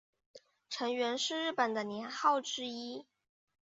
[0.67, 3.05] 承元是日本的年号之一。